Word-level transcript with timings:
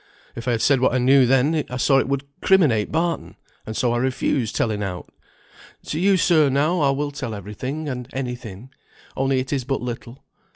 If 0.35 0.47
I 0.47 0.51
had 0.53 0.63
said 0.63 0.79
what 0.79 0.95
I 0.95 0.97
knew 0.97 1.27
then, 1.27 1.63
I 1.69 1.77
saw 1.77 1.99
it 1.99 2.07
would 2.07 2.23
criminate 2.41 2.91
Barton, 2.91 3.35
and 3.67 3.77
so 3.77 3.93
I 3.93 3.97
refused 3.99 4.55
telling 4.55 4.81
aught. 4.81 5.11
To 5.83 5.99
you, 5.99 6.17
sir, 6.17 6.49
now 6.49 6.79
I 6.79 6.89
will 6.89 7.11
tell 7.11 7.35
every 7.35 7.53
thing 7.53 7.87
and 7.87 8.09
any 8.11 8.33
thing; 8.33 8.71
only 9.15 9.37
it 9.37 9.53
is 9.53 9.63
but 9.63 9.79
little. 9.79 10.23